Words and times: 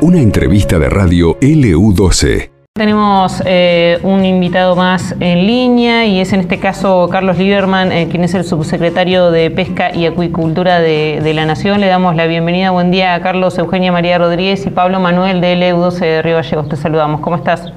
Una 0.00 0.18
entrevista 0.18 0.78
de 0.78 0.88
radio 0.90 1.38
LU12. 1.38 2.50
Tenemos 2.74 3.42
eh, 3.46 3.98
un 4.02 4.24
invitado 4.24 4.74
más 4.74 5.14
en 5.20 5.46
línea 5.46 6.06
y 6.06 6.20
es 6.20 6.32
en 6.32 6.40
este 6.40 6.58
caso 6.58 7.08
Carlos 7.10 7.38
Lieberman, 7.38 7.92
eh, 7.92 8.08
quien 8.10 8.24
es 8.24 8.34
el 8.34 8.44
subsecretario 8.44 9.30
de 9.30 9.50
Pesca 9.50 9.94
y 9.94 10.06
Acuicultura 10.06 10.80
de, 10.80 11.32
la 11.34 11.44
Nación. 11.44 11.80
Le 11.80 11.86
damos 11.86 12.16
la 12.16 12.26
bienvenida. 12.26 12.70
Buen 12.70 12.90
día 12.90 13.14
a 13.14 13.20
Carlos, 13.20 13.56
Eugenia 13.58 13.92
María 13.92 14.18
Rodríguez 14.18 14.66
y 14.66 14.70
Pablo 14.70 15.00
Manuel 15.00 15.40
de 15.40 15.54
LU12 15.54 15.98
de 16.00 16.22
Río 16.22 16.36
Gallegos. 16.36 16.68
Te 16.68 16.76
saludamos. 16.76 17.20
¿Cómo 17.20 17.36
estás? 17.36 17.72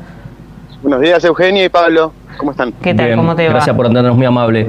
Buenos 0.81 1.01
días, 1.01 1.23
Eugenia 1.25 1.65
y 1.65 1.69
Pablo. 1.69 2.11
¿Cómo 2.37 2.51
están? 2.51 2.71
¿Qué 2.71 2.93
tal? 2.93 3.15
¿Cómo 3.15 3.35
te 3.35 3.45
va? 3.47 3.53
Gracias 3.53 3.75
por 3.75 3.85
atendernos, 3.85 4.15
muy 4.15 4.25
amable. 4.25 4.67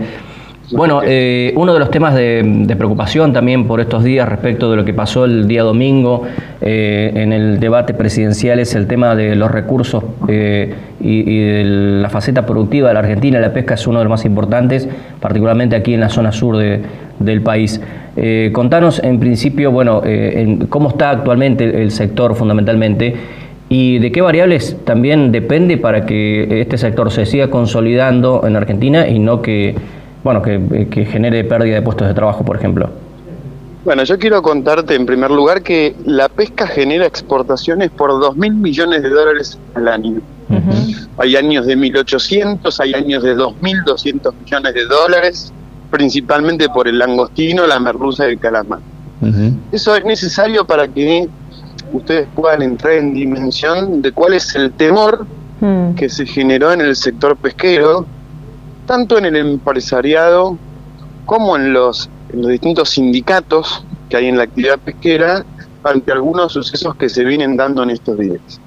Bueno, 0.73 1.01
eh, 1.05 1.53
uno 1.55 1.73
de 1.73 1.79
los 1.79 1.93
temas 1.93 2.15
de, 2.15 2.75
preocupación 2.77 3.33
también 3.33 3.67
por 3.69 3.81
estos 3.81 4.03
días 4.03 4.29
respecto 4.29 4.69
de 4.69 4.77
lo 4.77 4.85
que 4.85 4.93
pasó 4.93 5.25
el 5.25 5.47
día 5.47 5.63
domingo 5.63 6.23
eh, 6.61 7.13
en 7.15 7.33
el 7.33 7.61
debate 7.61 7.95
presidencial 7.95 8.59
es 8.59 8.75
el 8.75 8.89
tema 8.89 9.15
de 9.15 9.37
los 9.37 9.49
recursos 9.49 10.03
eh, 10.27 10.75
y, 11.01 11.41
de 11.41 11.65
la 11.65 12.11
faceta 12.11 12.45
productiva 12.45 12.89
de 12.89 12.95
la 12.95 13.01
Argentina. 13.01 13.39
La 13.39 13.53
pesca 13.53 13.75
es 13.75 13.87
uno 13.87 14.01
de 14.01 14.07
los 14.07 14.11
más 14.11 14.25
importantes, 14.25 14.89
particularmente 15.21 15.77
aquí 15.77 15.95
en 15.95 16.01
la 16.01 16.09
zona 16.09 16.33
sur 16.33 16.57
del 16.57 17.43
país. 17.43 17.81
contanos 18.53 19.01
en 19.05 19.21
principio, 19.21 19.71
bueno, 19.71 20.03
cómo 20.69 20.89
está 20.89 21.11
actualmente 21.11 21.83
el 21.83 21.93
sector 21.93 22.35
fundamentalmente 22.35 23.15
y 23.69 23.99
de 23.99 24.13
qué 24.13 24.21
variables 24.21 24.77
también 24.85 25.33
depende 25.33 25.77
para 25.77 26.07
que 26.07 26.61
este 26.61 26.79
sector 26.79 27.11
se 27.11 27.27
siga 27.27 27.51
consolidando 27.51 28.43
en 28.47 28.57
Argentina 28.57 29.09
y 29.09 29.19
no 29.19 29.43
que 29.43 29.75
bueno, 30.27 30.43
que, 30.43 31.05
genere 31.05 31.45
pérdida 31.45 31.77
de 31.77 31.83
puestos 31.83 32.09
de 32.09 32.13
trabajo, 32.13 32.45
por 32.45 32.57
ejemplo? 32.57 32.91
Bueno, 33.85 34.03
yo 34.03 34.19
quiero 34.19 34.43
contarte 34.43 34.97
en 34.97 35.07
primer 35.07 35.31
lugar 35.31 35.63
que 35.63 35.95
la 36.05 36.29
pesca 36.29 36.67
genera 36.67 37.07
exportaciones 37.07 37.91
por 37.91 38.11
2.000 38.11 38.35
mil 38.37 38.55
millones 38.55 39.05
de 39.05 39.09
dólares 39.09 39.57
al 39.75 39.87
año. 39.87 40.21
Hay 41.19 41.37
años 41.37 41.65
de 41.67 41.79
1.800, 41.79 42.81
hay 42.81 42.95
años 42.95 43.23
de 43.23 43.37
2.200 43.37 44.35
millones 44.43 44.75
de 44.75 44.85
dólares, 44.87 45.53
principalmente 45.93 46.69
por 46.71 46.89
el 46.89 46.99
langostino, 46.99 47.65
la 47.65 47.79
merluza 47.79 48.27
y 48.27 48.33
el 48.33 48.41
calamar. 48.41 48.81
Eso 49.71 49.95
es 49.95 50.05
necesario 50.05 50.65
para 50.65 50.89
que 50.89 51.29
ustedes 51.93 52.27
puedan 52.35 52.63
entrar 52.63 52.95
en 52.95 53.15
dimensión 53.15 54.03
de 54.03 54.11
cuál 54.11 54.35
es 54.35 54.57
el 54.57 54.73
temor 54.73 55.25
mm. 55.61 55.95
que 55.95 56.09
se 56.09 56.27
generó 56.27 56.73
en 56.73 56.81
el 56.81 56.97
sector 56.97 57.37
pesquero 57.37 58.07
tanto 58.87 59.19
en 59.19 59.27
el 59.27 59.37
empresariado 59.37 60.57
como 61.27 61.57
en 61.57 61.73
los, 61.73 62.09
los 62.33 62.49
distintos 62.49 62.91
sindicatos 62.91 63.85
que 64.09 64.17
hay 64.17 64.27
en 64.27 64.37
la 64.37 64.45
actividad 64.45 64.79
pesquera 64.79 65.45
ante 65.83 66.13
algunos 66.13 66.53
sucesos 66.53 66.95
que 66.97 67.09
se 67.09 67.25
vienen 67.25 67.57
dando 67.57 67.83
en 67.83 67.91
estos 67.91 68.19
días. 68.19 68.61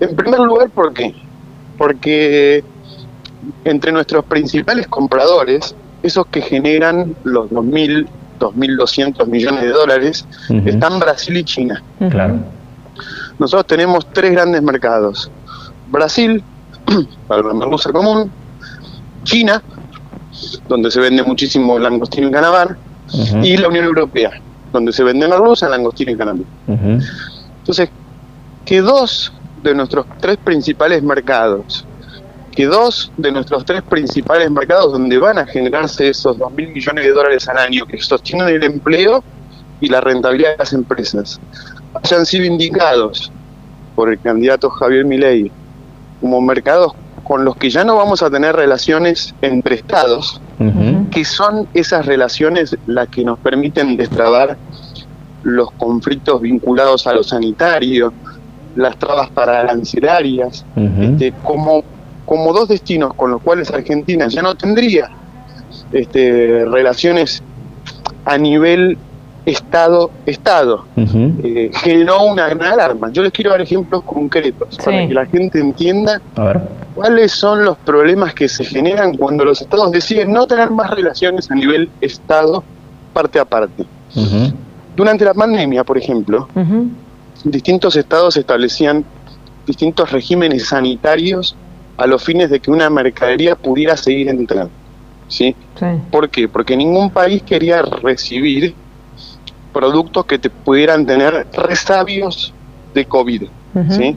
En 0.00 0.14
primer 0.14 0.40
lugar, 0.40 0.70
¿por 0.70 0.92
qué? 0.92 1.14
Porque 1.78 2.62
entre 3.64 3.92
nuestros 3.92 4.24
principales 4.24 4.86
compradores, 4.88 5.74
esos 6.02 6.26
que 6.26 6.42
generan 6.42 7.14
los 7.24 7.50
2.000, 7.50 8.06
2.200 8.38 9.26
millones 9.26 9.62
de 9.62 9.68
dólares, 9.68 10.26
están 10.64 10.98
Brasil 10.98 11.36
y 11.36 11.44
China. 11.44 11.82
Claro. 12.10 12.38
Nosotros 13.38 13.66
tenemos 13.66 14.06
tres 14.12 14.32
grandes 14.32 14.62
mercados. 14.62 15.30
Brasil, 15.90 16.42
para 17.28 17.42
la 17.42 17.54
merluza 17.54 17.92
común, 17.92 18.30
China, 19.26 19.62
donde 20.68 20.90
se 20.90 21.00
vende 21.00 21.22
muchísimo 21.22 21.78
langostino 21.78 22.28
y 22.28 22.30
canabar, 22.30 22.76
y 23.42 23.56
la 23.56 23.68
Unión 23.68 23.84
Europea, 23.84 24.30
donde 24.72 24.92
se 24.92 25.02
vende 25.02 25.28
merluza, 25.28 25.68
langostino 25.68 26.12
y 26.12 26.16
canabar. 26.16 26.42
Entonces, 27.58 27.90
que 28.64 28.80
dos 28.80 29.32
de 29.62 29.74
nuestros 29.74 30.06
tres 30.20 30.38
principales 30.38 31.02
mercados, 31.02 31.84
que 32.52 32.66
dos 32.66 33.12
de 33.16 33.32
nuestros 33.32 33.64
tres 33.64 33.82
principales 33.82 34.50
mercados 34.50 34.92
donde 34.92 35.18
van 35.18 35.38
a 35.38 35.46
generarse 35.46 36.08
esos 36.08 36.38
dos 36.38 36.52
mil 36.52 36.68
millones 36.68 37.04
de 37.04 37.10
dólares 37.10 37.48
al 37.48 37.58
año 37.58 37.84
que 37.84 37.98
sostienen 37.98 38.48
el 38.48 38.62
empleo 38.62 39.22
y 39.80 39.88
la 39.88 40.00
rentabilidad 40.00 40.52
de 40.52 40.58
las 40.58 40.72
empresas, 40.72 41.40
hayan 42.02 42.24
sido 42.24 42.44
indicados 42.44 43.30
por 43.94 44.10
el 44.10 44.20
candidato 44.20 44.70
Javier 44.70 45.04
Milei 45.04 45.50
como 46.20 46.40
mercados 46.40 46.92
con 47.26 47.44
los 47.44 47.56
que 47.56 47.70
ya 47.70 47.84
no 47.84 47.96
vamos 47.96 48.22
a 48.22 48.30
tener 48.30 48.54
relaciones 48.54 49.34
entre 49.42 49.74
estados, 49.74 50.40
que 51.10 51.24
son 51.24 51.66
esas 51.74 52.06
relaciones 52.06 52.76
las 52.86 53.08
que 53.08 53.24
nos 53.24 53.38
permiten 53.40 53.96
destrabar 53.96 54.56
los 55.42 55.72
conflictos 55.72 56.40
vinculados 56.40 57.06
a 57.08 57.14
lo 57.14 57.24
sanitario, 57.24 58.12
las 58.76 58.96
trabas 58.96 59.30
paraarancelarias, 59.30 60.64
este, 60.76 61.32
como, 61.42 61.82
como 62.24 62.52
dos 62.52 62.68
destinos 62.68 63.12
con 63.14 63.32
los 63.32 63.42
cuales 63.42 63.72
Argentina 63.72 64.28
ya 64.28 64.42
no 64.42 64.54
tendría 64.54 65.10
este, 65.92 66.64
relaciones 66.64 67.42
a 68.24 68.38
nivel 68.38 68.98
Estado-Estado. 69.46 70.84
Eh, 70.96 71.70
generó 71.72 72.24
una 72.24 72.48
gran 72.48 72.72
alarma. 72.72 73.10
Yo 73.12 73.22
les 73.22 73.32
quiero 73.32 73.52
dar 73.52 73.60
ejemplos 73.60 74.02
concretos 74.02 74.76
para 74.84 75.06
que 75.06 75.14
la 75.14 75.24
gente 75.24 75.60
entienda 75.60 76.20
cuáles 76.94 77.32
son 77.32 77.64
los 77.64 77.78
problemas 77.78 78.34
que 78.34 78.48
se 78.48 78.64
generan 78.64 79.16
cuando 79.16 79.44
los 79.44 79.62
estados 79.62 79.92
deciden 79.92 80.32
no 80.32 80.46
tener 80.46 80.70
más 80.70 80.90
relaciones 80.90 81.50
a 81.50 81.54
nivel 81.54 81.88
Estado 82.00 82.64
parte 83.12 83.38
a 83.38 83.44
parte. 83.44 83.86
Durante 84.96 85.24
la 85.24 85.32
pandemia, 85.32 85.84
por 85.84 85.96
ejemplo, 85.96 86.48
distintos 87.44 87.94
estados 87.94 88.36
establecían 88.36 89.04
distintos 89.64 90.10
regímenes 90.10 90.68
sanitarios 90.68 91.56
a 91.96 92.06
los 92.06 92.22
fines 92.22 92.50
de 92.50 92.60
que 92.60 92.70
una 92.70 92.90
mercadería 92.90 93.54
pudiera 93.54 93.96
seguir 93.96 94.28
entrando. 94.28 94.70
¿sí? 95.28 95.54
¿Por 96.10 96.30
qué? 96.30 96.48
Porque 96.48 96.76
ningún 96.76 97.10
país 97.10 97.42
quería 97.42 97.82
recibir 97.82 98.74
productos 99.76 100.24
que 100.24 100.38
te 100.38 100.48
pudieran 100.48 101.04
tener 101.04 101.46
resabios 101.52 102.54
de 102.94 103.04
COVID. 103.04 103.42
¿sí? 103.90 104.16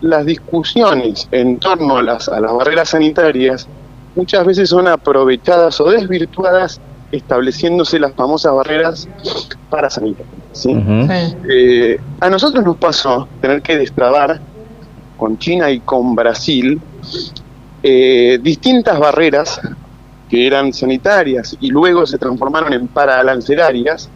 Las 0.00 0.26
discusiones 0.26 1.28
en 1.30 1.60
torno 1.60 1.98
a 1.98 2.02
las, 2.02 2.28
a 2.28 2.40
las 2.40 2.52
barreras 2.52 2.88
sanitarias 2.88 3.68
muchas 4.16 4.44
veces 4.44 4.68
son 4.68 4.88
aprovechadas 4.88 5.80
o 5.80 5.88
desvirtuadas 5.90 6.80
estableciéndose 7.12 8.00
las 8.00 8.12
famosas 8.14 8.52
barreras 8.52 9.08
para 9.70 9.88
¿sí? 9.90 10.76
Eh, 11.48 12.00
a 12.18 12.28
nosotros 12.28 12.64
nos 12.64 12.78
pasó 12.78 13.28
tener 13.40 13.62
que 13.62 13.78
destrabar 13.78 14.40
con 15.16 15.38
China 15.38 15.70
y 15.70 15.78
con 15.78 16.16
Brasil 16.16 16.80
eh, 17.84 18.40
distintas 18.42 18.98
barreras 18.98 19.60
que 20.28 20.48
eran 20.48 20.72
sanitarias 20.72 21.56
y 21.60 21.70
luego 21.70 22.04
se 22.06 22.18
transformaron 22.18 22.72
en 22.72 22.88
paralancerarias 22.88 24.10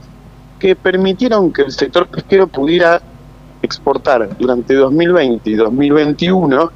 que 0.62 0.76
permitieron 0.76 1.52
que 1.52 1.62
el 1.62 1.72
sector 1.72 2.06
pesquero 2.06 2.46
pudiera 2.46 3.02
exportar 3.62 4.38
durante 4.38 4.74
2020 4.74 5.50
y 5.50 5.54
2021 5.54 6.70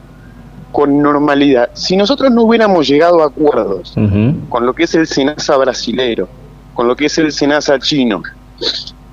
con 0.72 1.00
normalidad. 1.00 1.70
Si 1.74 1.96
nosotros 1.96 2.32
no 2.32 2.42
hubiéramos 2.42 2.88
llegado 2.88 3.22
a 3.22 3.26
acuerdos 3.26 3.94
con 4.48 4.66
lo 4.66 4.75
que 4.75 4.82
es 4.82 4.94
el 4.96 5.06
SENASA 5.06 5.56
brasilero, 5.58 6.28
con 6.75 6.88
lo 6.88 6.96
que 6.96 7.06
es 7.06 7.16
el 7.19 7.30
SENASA 7.30 7.78
chino, 7.78 8.25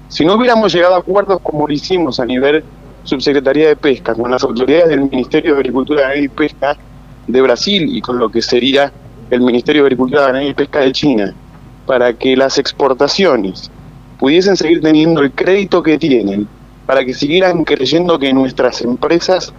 si 0.08 0.26
no 0.26 0.34
hubiéramos 0.34 0.74
llegado 0.74 0.96
a 0.96 0.98
acuerdos 0.98 1.40
como 1.44 1.68
lo 1.68 1.74
hicimos 1.74 2.20
a 2.20 2.26
nivel 2.26 2.64
Subsecretaría 3.04 3.68
de 3.68 3.76
Pesca, 3.76 4.16
con 4.16 4.32
las 4.32 4.44
autoridades 4.44 4.90
del 4.90 5.02
Ministerio 5.02 5.54
de 5.54 5.60
Agricultura 5.60 6.16
y 6.16 6.28
Pesca 6.30 6.76
de 7.28 7.42
Brasil 7.44 7.96
y 7.96 8.02
con 8.02 8.18
lo 8.18 8.28
que 8.28 8.42
sería 8.42 8.92
el 9.30 9.42
Ministerio 9.42 9.84
de 9.84 9.90
Agricultura 9.90 10.44
y 10.44 10.52
Pesca 10.56 10.80
de 10.80 10.92
China, 10.94 11.36
para 11.86 12.14
que 12.14 12.36
las 12.36 12.58
exportaciones 12.58 13.70
pudiesen 14.24 14.56
seguir 14.56 14.80
teniendo 14.80 15.20
el 15.20 15.34
crédito 15.34 15.84
que 15.84 15.98
tienen, 15.98 16.48
para 16.86 17.04
que 17.04 17.14
siguieran 17.14 17.66
creyendo 17.66 18.18
que 18.18 18.32
nuestras 18.32 18.82
empresas, 18.82 19.54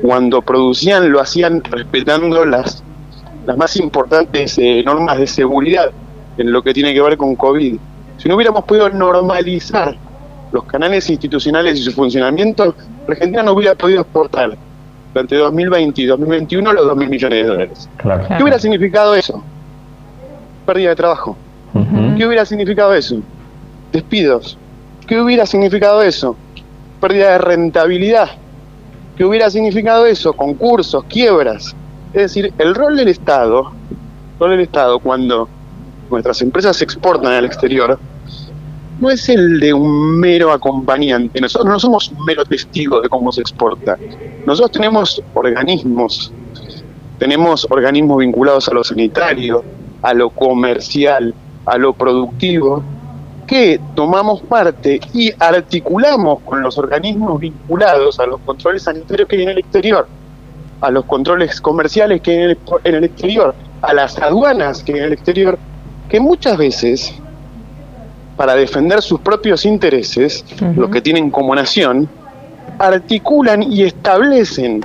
cuando 0.00 0.42
producían, 0.42 1.10
lo 1.10 1.20
hacían 1.20 1.60
respetando 1.64 2.44
las, 2.44 2.84
las 3.44 3.56
más 3.56 3.76
importantes 3.76 4.58
eh, 4.58 4.84
normas 4.86 5.18
de 5.18 5.26
seguridad 5.26 5.90
en 6.38 6.52
lo 6.52 6.62
que 6.62 6.72
tiene 6.72 6.94
que 6.94 7.02
ver 7.02 7.16
con 7.16 7.34
COVID. 7.34 7.78
Si 8.18 8.28
no 8.28 8.36
hubiéramos 8.36 8.62
podido 8.62 8.88
normalizar 8.90 9.96
los 10.52 10.62
canales 10.66 11.10
institucionales 11.10 11.76
y 11.76 11.82
su 11.82 11.90
funcionamiento, 11.90 12.76
Argentina 13.08 13.42
no 13.42 13.54
hubiera 13.54 13.74
podido 13.74 14.02
exportar 14.02 14.56
durante 15.14 15.34
2020 15.34 16.02
y 16.02 16.06
2021 16.06 16.72
los 16.72 16.86
2.000 16.92 17.08
millones 17.08 17.42
de 17.42 17.48
dólares. 17.48 17.88
¿Qué 18.36 18.40
hubiera 18.40 18.60
significado 18.60 19.16
eso? 19.16 19.42
Pérdida 20.64 20.90
de 20.90 20.94
trabajo. 20.94 21.36
¿Qué 22.16 22.24
hubiera 22.24 22.46
significado 22.46 22.94
eso? 22.94 23.20
Despidos. 23.92 24.58
¿Qué 25.06 25.20
hubiera 25.20 25.46
significado 25.46 26.02
eso? 26.02 26.36
Pérdida 27.00 27.32
de 27.32 27.38
rentabilidad. 27.38 28.30
¿Qué 29.16 29.24
hubiera 29.24 29.50
significado 29.50 30.06
eso? 30.06 30.32
Concursos, 30.32 31.04
quiebras. 31.04 31.74
Es 32.12 32.22
decir, 32.22 32.52
el 32.58 32.74
rol 32.74 32.96
del 32.96 33.08
Estado, 33.08 33.72
rol 34.38 34.50
del 34.50 34.60
Estado 34.60 34.98
cuando 34.98 35.48
nuestras 36.10 36.40
empresas 36.42 36.76
se 36.76 36.84
exportan 36.84 37.32
al 37.32 37.44
exterior, 37.44 37.98
no 39.00 39.10
es 39.10 39.28
el 39.28 39.60
de 39.60 39.72
un 39.72 40.18
mero 40.18 40.52
acompañante. 40.52 41.40
Nosotros 41.40 41.70
no 41.70 41.78
somos 41.78 42.08
un 42.10 42.24
mero 42.24 42.44
testigo 42.44 43.00
de 43.00 43.08
cómo 43.08 43.30
se 43.32 43.40
exporta. 43.40 43.98
Nosotros 44.46 44.72
tenemos 44.72 45.22
organismos, 45.34 46.32
tenemos 47.18 47.66
organismos 47.70 48.18
vinculados 48.18 48.68
a 48.68 48.74
lo 48.74 48.84
sanitario, 48.84 49.62
a 50.02 50.14
lo 50.14 50.30
comercial, 50.30 51.34
a 51.66 51.76
lo 51.76 51.92
productivo, 51.92 52.82
que 53.46 53.80
tomamos 53.94 54.42
parte 54.42 55.00
y 55.14 55.32
articulamos 55.38 56.40
con 56.42 56.62
los 56.62 56.76
organismos 56.78 57.40
vinculados 57.40 58.18
a 58.18 58.26
los 58.26 58.40
controles 58.40 58.82
sanitarios 58.82 59.28
que 59.28 59.36
hay 59.36 59.42
en 59.42 59.48
el 59.50 59.58
exterior, 59.58 60.08
a 60.80 60.90
los 60.90 61.04
controles 61.04 61.60
comerciales 61.60 62.20
que 62.20 62.32
hay 62.32 62.36
en 62.38 62.50
el, 62.50 62.58
en 62.84 62.94
el 62.94 63.04
exterior, 63.04 63.54
a 63.82 63.94
las 63.94 64.18
aduanas 64.18 64.82
que 64.82 64.92
hay 64.92 64.98
en 64.98 65.04
el 65.04 65.12
exterior, 65.12 65.58
que 66.08 66.20
muchas 66.20 66.56
veces, 66.56 67.14
para 68.36 68.54
defender 68.54 69.00
sus 69.02 69.20
propios 69.20 69.64
intereses, 69.64 70.44
lo 70.76 70.90
que 70.90 71.00
tienen 71.00 71.30
como 71.30 71.54
nación, 71.54 72.08
articulan 72.78 73.62
y 73.62 73.84
establecen 73.84 74.84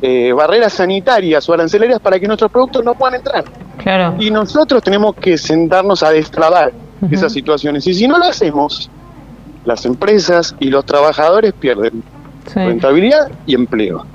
eh, 0.00 0.32
barreras 0.32 0.72
sanitarias 0.72 1.48
o 1.48 1.52
arancelarias 1.52 2.00
para 2.00 2.18
que 2.18 2.26
nuestros 2.26 2.50
productos 2.50 2.84
no 2.84 2.94
puedan 2.94 3.16
entrar. 3.16 3.44
Claro. 3.78 4.16
Y 4.18 4.30
nosotros 4.30 4.82
tenemos 4.82 5.14
que 5.16 5.38
sentarnos 5.38 6.02
a 6.02 6.10
destrabar 6.10 6.72
esas 7.10 7.32
situaciones. 7.32 7.86
Y 7.86 7.94
si 7.94 8.06
no 8.06 8.18
lo 8.18 8.24
hacemos, 8.26 8.90
las 9.64 9.84
empresas 9.84 10.54
y 10.60 10.68
los 10.68 10.84
trabajadores 10.84 11.52
pierden 11.54 12.02
rentabilidad 12.54 13.30
y 13.46 13.54
empleo. 13.54 14.06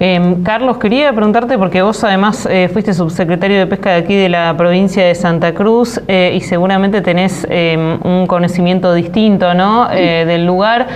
Em, 0.00 0.44
Carlos, 0.44 0.78
quería 0.78 1.12
preguntarte, 1.12 1.58
porque 1.58 1.82
vos 1.82 2.04
además 2.04 2.46
eh, 2.48 2.68
fuiste 2.72 2.94
subsecretario 2.94 3.58
de 3.58 3.66
Pesca 3.66 3.90
de 3.90 3.96
aquí 3.96 4.14
de 4.14 4.28
la 4.28 4.56
provincia 4.56 5.04
de 5.04 5.14
Santa 5.16 5.54
Cruz 5.54 6.00
eh, 6.06 6.34
y 6.36 6.40
seguramente 6.40 7.00
tenés 7.00 7.44
em, 7.50 7.98
un 8.04 8.26
conocimiento 8.28 8.94
distinto 8.94 9.54
¿no? 9.54 9.88
Eh, 9.90 10.24
del 10.24 10.46
lugar. 10.46 10.86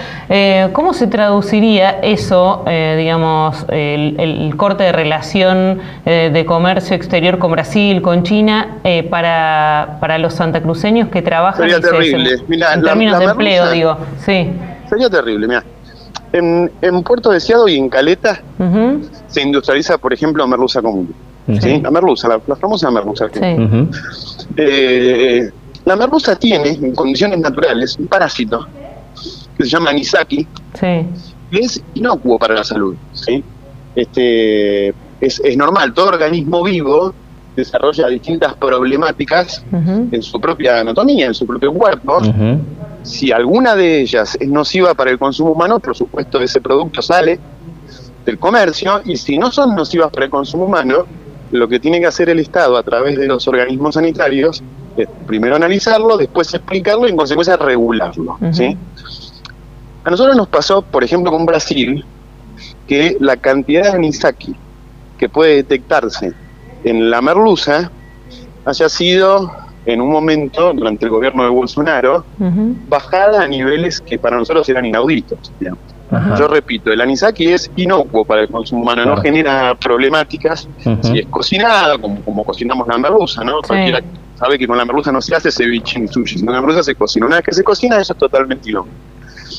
¿Cómo 0.73 0.95
se 0.95 1.09
traduciría 1.09 1.99
eso, 2.03 2.65
digamos, 2.67 3.67
el, 3.69 4.55
corte 4.57 4.85
de 4.85 4.93
relación 4.93 5.81
de 6.05 6.45
comercio 6.47 6.97
exterior 6.97 7.39
con 7.39 7.53
Brasil, 7.53 8.01
con 8.01 8.23
China, 8.23 8.79
para, 9.11 9.99
para 10.01 10.19
los 10.19 10.35
santacruceños 10.35 11.09
que 11.09 11.21
trabajan 11.21 11.69
Sería 11.69 11.81
terrible. 11.81 12.37
en 12.49 12.83
términos 12.83 13.19
de 13.19 13.25
empleo, 13.27 13.71
digo? 13.71 13.99
Sí. 14.25 14.53
Sería 14.89 15.11
terrible, 15.11 15.47
mira. 15.47 15.63
En, 16.33 16.71
en, 16.81 17.03
Puerto 17.03 17.31
Deseado 17.31 17.69
y 17.69 17.77
en 17.77 17.89
Caleta 17.89 18.41
se 19.29 19.43
industrializa, 19.43 19.99
por 19.99 20.13
ejemplo, 20.13 20.47
merluza 20.47 20.81
común. 20.81 21.13
La 21.47 21.91
merluza, 21.91 22.29
la, 22.29 22.57
famosa 22.57 22.91
merluza. 22.91 23.27
Eh, 24.57 25.51
la 25.85 25.97
merluza 25.97 26.37
tiene, 26.37 26.71
en 26.71 26.95
condiciones 26.95 27.39
naturales, 27.39 27.97
un 27.99 28.07
parásito 28.07 28.67
que 29.57 29.65
se 29.65 29.69
llama 29.69 29.91
anisaki, 29.91 30.47
que 30.79 31.59
es 31.59 31.83
inocuo 31.95 32.39
para 32.39 32.55
la 32.55 32.65
salud. 32.65 32.95
Este, 33.95 34.89
es, 35.21 35.41
es 35.45 35.57
normal, 35.57 35.93
todo 35.93 36.09
organismo 36.09 36.63
vivo 36.63 37.13
desarrolla 37.57 38.09
distintas 38.09 38.55
problemáticas 38.55 39.65
en 39.73 40.23
su 40.23 40.41
propia 40.41 40.81
anatomía, 40.81 41.27
en 41.27 41.35
su 41.35 41.47
propio 41.47 41.73
cuerpo. 41.73 42.21
Si 43.03 43.33
alguna 43.33 43.75
de 43.75 44.01
ellas 44.01 44.37
es 44.39 44.49
nociva 44.49 44.95
para 44.95 45.11
el 45.11 45.19
consumo 45.19 45.53
humano, 45.53 45.81
por 45.81 45.97
supuesto 45.97 46.41
ese 46.41 46.61
producto 46.61 47.03
sale 47.03 47.39
del 48.25 48.39
comercio 48.39 49.03
y 49.05 49.17
si 49.17 49.39
no 49.39 49.51
son 49.51 49.75
nocivas 49.75 50.11
para 50.11 50.27
el 50.27 50.31
consumo 50.31 50.65
humano, 50.65 51.05
lo 51.51 51.69
que 51.69 51.81
tiene 51.81 52.01
que 52.01 52.07
hacer 52.07 52.31
el 52.31 52.39
Estado 52.39 52.77
a 52.77 52.83
través 52.83 53.19
de 53.19 53.27
los 53.27 53.47
organismos 53.47 53.95
sanitarios 53.95 54.63
es 54.97 55.09
primero 55.27 55.57
analizarlo, 55.57 56.17
después 56.17 56.53
explicarlo 56.55 57.07
y 57.07 57.11
en 57.11 57.17
consecuencia 57.17 57.57
regularlo. 57.57 58.39
A 60.05 60.11
nosotros 60.11 60.37
nos 60.37 60.49
pasó, 60.49 60.83
por 60.83 61.05
ejemplo, 61.05 61.31
con 61.31 61.47
Brasil, 61.47 62.05
que 62.87 63.17
la 63.21 63.37
cantidad 63.37 63.85
de 63.85 63.91
anisaki 63.91 64.55
que 65.19 65.29
puede 65.29 65.57
detectarse 65.57 66.33
en 66.85 67.11
la 67.11 67.21
merluza 67.21 67.91
haya 68.65 68.89
sido 68.89 69.53
en 69.85 70.01
un 70.01 70.11
momento, 70.11 70.73
durante 70.73 71.05
el 71.05 71.11
gobierno 71.11 71.43
de 71.45 71.51
Bolsonaro, 71.51 72.25
bajada 72.89 73.43
a 73.43 73.49
niveles 73.49 74.01
que 74.01 74.19
para 74.19 74.37
nosotros 74.37 74.69
eran 74.69 74.85
inauditos. 74.85 75.53
Yo 76.39 76.47
repito, 76.47 76.93
el 76.93 77.01
anisaki 77.01 77.49
es 77.49 77.71
inocuo 77.77 78.25
para 78.25 78.43
el 78.43 78.49
consumo 78.49 78.83
humano, 78.83 79.05
no 79.07 79.17
genera 79.17 79.75
problemáticas 79.75 80.69
si 81.01 81.21
es 81.21 81.27
cocinada, 81.27 81.97
como, 81.99 82.21
como 82.23 82.45
cocinamos 82.45 82.87
la 82.87 82.99
merluza, 82.99 83.43
¿no? 83.43 83.63
Cualquiera 83.63 84.01
sabe 84.37 84.59
que 84.59 84.67
con 84.67 84.77
la 84.77 84.85
merluza 84.85 85.11
no 85.11 85.23
se 85.23 85.35
hace 85.35 85.51
ceviche 85.51 85.99
ni 85.99 86.09
sushi, 86.09 86.39
sino 86.39 86.53
la 86.53 86.61
merluza 86.61 86.83
se 86.83 86.95
cocina. 86.95 87.27
Una 87.27 87.37
vez 87.37 87.45
que 87.45 87.55
se 87.55 87.65
cocina, 87.65 87.99
eso 87.99 88.13
es 88.13 88.19
totalmente 88.19 88.69
ilógico. 88.69 88.95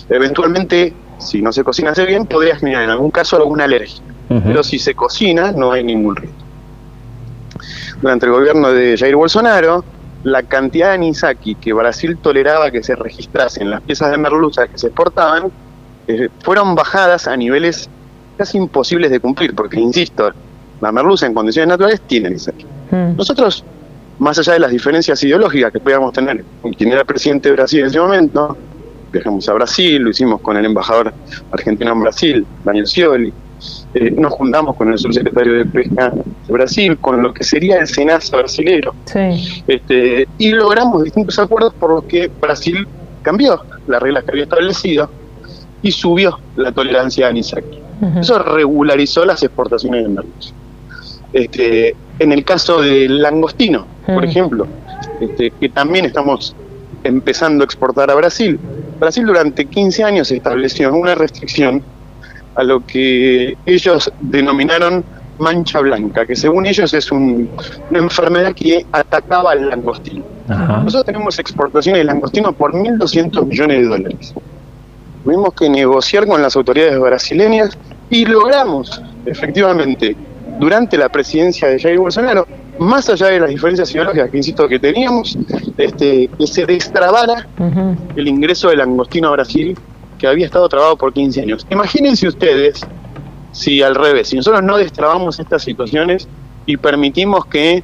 Eventualmente, 0.10 0.94
si 1.18 1.42
no 1.42 1.52
se 1.52 1.64
cocina 1.64 1.92
bien, 2.06 2.26
podría 2.28 2.56
generar 2.56 2.84
en 2.84 2.90
algún 2.92 3.10
caso 3.10 3.36
alguna 3.38 3.64
alergia. 3.64 4.04
Pero 4.28 4.64
si 4.64 4.80
se 4.80 4.96
cocina, 4.96 5.52
no 5.52 5.72
hay 5.72 5.84
ningún 5.84 6.16
riesgo 6.16 6.44
durante 8.04 8.26
el 8.26 8.34
gobierno 8.34 8.72
de 8.74 8.98
Jair 8.98 9.16
Bolsonaro, 9.16 9.86
la 10.24 10.44
cantidad 10.44 10.90
de 10.90 10.94
anisaki 10.96 11.56
que 11.56 11.74
Brasil 11.74 12.18
toleraba 12.18 12.72
que 12.72 12.82
se 12.82 12.96
registrase 12.96 13.62
en 13.62 13.70
las 13.70 13.82
piezas 13.82 14.12
de 14.12 14.18
merluza 14.18 14.68
que 14.68 14.78
se 14.78 14.88
exportaban 14.88 15.52
eh, 16.08 16.30
fueron 16.40 16.76
bajadas 16.76 17.28
a 17.28 17.36
niveles 17.36 17.90
casi 18.38 18.58
imposibles 18.58 19.12
de 19.12 19.20
cumplir, 19.20 19.54
porque, 19.54 19.80
insisto, 19.80 20.32
la 20.82 20.92
merluza 20.92 21.26
en 21.28 21.34
condiciones 21.34 21.70
naturales 21.70 22.02
tiene 22.02 22.28
anisaki. 22.28 22.66
Hmm. 22.92 23.16
Nosotros, 23.16 23.64
más 24.20 24.40
allá 24.40 24.54
de 24.54 24.60
las 24.60 24.72
diferencias 24.72 25.24
ideológicas 25.24 25.72
que 25.72 25.80
podíamos 25.80 26.14
tener 26.14 26.44
con 26.62 26.74
quien 26.74 26.92
era 26.92 27.04
presidente 27.04 27.50
de 27.50 27.56
Brasil 27.56 27.82
en 27.82 27.86
ese 27.88 28.00
momento, 28.00 28.58
viajamos 29.12 29.48
a 29.48 29.54
Brasil, 29.54 30.02
lo 30.02 30.10
hicimos 30.10 30.42
con 30.42 30.58
el 30.58 30.66
embajador 30.66 31.14
argentino 31.52 31.92
en 31.92 32.02
Brasil, 32.02 32.46
Daniel 32.64 32.88
Scioli, 32.88 33.34
eh, 33.94 34.12
nos 34.12 34.34
juntamos 34.34 34.76
con 34.76 34.92
el 34.92 34.98
subsecretario 34.98 35.54
de 35.54 35.66
Pesca 35.66 36.10
de 36.10 36.54
Brasil, 36.54 36.98
con 36.98 37.22
lo 37.22 37.34
que 37.34 37.44
sería 37.44 37.78
el 37.78 37.88
SENASA 37.88 38.38
brasilero, 38.38 38.96
este, 39.68 40.28
y 40.38 40.52
logramos 40.52 41.04
distintos 41.04 41.38
acuerdos 41.38 41.74
por 41.76 41.92
los 41.92 42.04
que 42.06 42.30
Brasil 42.42 42.88
cambió 43.22 43.64
las 43.88 44.02
reglas 44.02 44.24
que 44.24 44.32
había 44.32 44.44
establecido 44.44 45.10
y 45.82 45.92
subió 45.92 46.40
la 46.56 46.72
tolerancia 46.72 47.28
a 47.28 47.30
anisaki. 47.30 47.80
Eso 48.20 48.40
regularizó 48.40 49.26
las 49.26 49.44
exportaciones 49.44 50.04
de 50.04 50.10
merluza. 50.10 50.54
Este, 51.32 51.96
en 52.20 52.32
el 52.32 52.44
caso 52.44 52.82
del 52.82 53.22
langostino, 53.22 53.86
por 54.06 54.26
ejemplo, 54.26 54.68
este, 55.22 55.52
que 55.52 55.70
también 55.70 56.06
estamos 56.06 56.56
empezando 57.04 57.64
a 57.64 57.66
exportar 57.66 58.10
a 58.12 58.16
Brasil, 58.16 58.60
Brasil 59.00 59.26
durante 59.26 59.66
15 59.66 60.04
años 60.04 60.32
estableció 60.32 60.94
una 60.94 61.16
restricción 61.16 61.84
a 62.56 62.64
lo 62.64 62.86
que 62.86 63.58
ellos 63.66 64.12
denominaron 64.22 65.04
mancha 65.40 65.80
blanca, 65.80 66.26
que 66.26 66.36
según 66.36 66.66
ellos 66.66 66.94
es 66.94 67.12
una 67.12 67.48
enfermedad 67.92 68.54
que 68.54 68.86
atacaba 68.92 69.52
al 69.52 69.70
langostino. 69.70 70.24
Nosotros 70.48 71.06
tenemos 71.06 71.40
exportaciones 71.40 72.00
de 72.00 72.06
langostino 72.06 72.54
por 72.54 72.74
1.200 72.74 73.46
millones 73.46 73.78
de 73.82 73.88
dólares. 73.88 74.34
Tuvimos 75.24 75.54
que 75.54 75.70
negociar 75.70 76.28
con 76.28 76.42
las 76.42 76.56
autoridades 76.56 77.00
brasileñas 77.00 77.78
y 78.10 78.26
logramos, 78.26 79.02
efectivamente, 79.26 80.16
durante 80.60 80.98
la 80.98 81.10
presidencia 81.10 81.68
de 81.70 81.80
Jair 81.80 81.98
Bolsonaro, 81.98 82.46
más 82.78 83.10
allá 83.10 83.28
de 83.28 83.40
las 83.40 83.50
diferencias 83.50 83.92
ideológicas 83.92 84.30
que 84.30 84.38
insisto 84.38 84.68
que 84.68 84.80
teníamos, 84.80 85.38
este, 85.78 86.30
que 86.38 86.48
se 86.48 86.66
destrabara 86.66 87.48
el 88.16 88.28
ingreso 88.28 88.70
del 88.70 88.80
langostino 88.80 89.30
a 89.30 89.32
Brasil 89.32 89.78
que 90.24 90.28
había 90.30 90.46
estado 90.46 90.70
trabado 90.70 90.96
por 90.96 91.12
15 91.12 91.42
años. 91.42 91.68
Imagínense 91.70 92.26
ustedes 92.26 92.80
si 93.52 93.82
al 93.82 93.94
revés, 93.94 94.30
si 94.30 94.38
nosotros 94.38 94.64
no 94.64 94.78
destrabamos 94.78 95.38
estas 95.38 95.64
situaciones 95.64 96.30
y 96.66 96.78
permitimos 96.78 97.46
que 97.46 97.84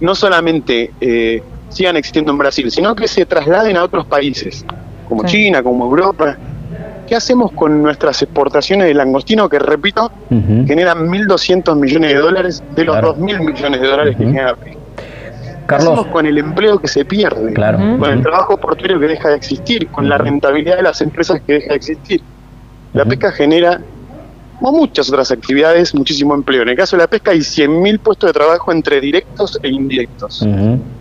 no 0.00 0.16
solamente 0.16 0.90
eh, 1.00 1.40
sigan 1.68 1.96
existiendo 1.96 2.32
en 2.32 2.38
Brasil, 2.38 2.72
sino 2.72 2.96
que 2.96 3.06
se 3.06 3.24
trasladen 3.24 3.76
a 3.76 3.84
otros 3.84 4.04
países, 4.06 4.64
como 5.08 5.24
China, 5.26 5.62
como 5.62 5.84
Europa. 5.84 6.36
¿Qué 7.06 7.14
hacemos 7.14 7.52
con 7.52 7.80
nuestras 7.80 8.20
exportaciones 8.20 8.88
de 8.88 8.94
langostino 8.94 9.48
que, 9.48 9.60
repito, 9.60 10.10
generan 10.28 11.06
1.200 11.06 11.76
millones 11.76 12.14
de 12.14 12.18
dólares 12.18 12.64
de 12.74 12.84
los 12.84 12.96
2.000 12.96 13.44
millones 13.44 13.80
de 13.80 13.86
dólares 13.86 14.16
que 14.16 14.24
genera 14.24 14.56
Carlos. 15.70 16.06
con 16.06 16.26
el 16.26 16.38
empleo 16.38 16.78
que 16.78 16.88
se 16.88 17.04
pierde, 17.04 17.54
con 17.54 18.10
el 18.10 18.22
trabajo 18.22 18.56
portuario 18.56 18.98
que 18.98 19.06
deja 19.06 19.28
de 19.30 19.36
existir, 19.36 19.88
con 19.88 20.08
la 20.08 20.18
rentabilidad 20.18 20.76
de 20.76 20.82
las 20.82 21.00
empresas 21.00 21.40
que 21.46 21.54
deja 21.54 21.68
de 21.68 21.76
existir. 21.76 22.20
La 22.92 23.04
pesca 23.04 23.30
genera, 23.30 23.80
como 24.58 24.78
muchas 24.78 25.08
otras 25.08 25.30
actividades, 25.30 25.94
muchísimo 25.94 26.34
empleo. 26.34 26.62
En 26.62 26.70
el 26.70 26.76
caso 26.76 26.96
de 26.96 27.02
la 27.02 27.06
pesca 27.06 27.30
hay 27.30 27.38
100.000 27.38 28.00
puestos 28.00 28.28
de 28.28 28.32
trabajo 28.32 28.72
entre 28.72 29.00
directos 29.00 29.58
e 29.62 29.68
indirectos. 29.68 30.44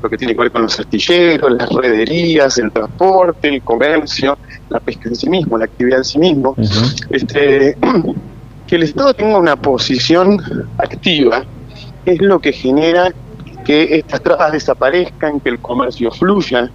Lo 0.01 0.09
que 0.09 0.17
tiene 0.17 0.33
que 0.35 0.41
ver 0.41 0.51
con 0.51 0.61
los 0.61 0.79
astilleros, 0.79 1.51
las 1.51 1.69
rederías, 1.69 2.57
el 2.59 2.71
transporte, 2.71 3.49
el 3.49 3.61
comercio, 3.63 4.37
la 4.69 4.79
pesca 4.79 5.09
en 5.09 5.15
sí 5.15 5.29
mismo, 5.29 5.57
la 5.57 5.65
actividad 5.65 5.99
en 5.99 6.05
sí 6.05 6.19
mismo. 6.19 6.55
este, 7.09 7.75
que 8.67 8.75
el 8.75 8.83
Estado 8.83 9.15
tenga 9.15 9.37
una 9.37 9.55
posición 9.55 10.39
activa 10.77 11.43
es 12.05 12.21
lo 12.21 12.39
que 12.39 12.53
genera 12.53 13.11
que 13.65 13.95
estas 13.95 14.21
trabas 14.21 14.51
desaparezcan, 14.51 15.39
que 15.39 15.49
el 15.49 15.59
comercio 15.59 16.11
fluya, 16.11 16.69